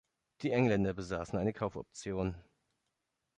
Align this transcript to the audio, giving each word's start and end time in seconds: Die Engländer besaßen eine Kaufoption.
Die 0.41 0.49
Engländer 0.49 0.95
besaßen 0.95 1.37
eine 1.37 1.53
Kaufoption. 1.53 2.33